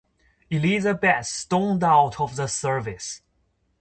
[0.49, 3.21] Elizabeth stormed out of the service.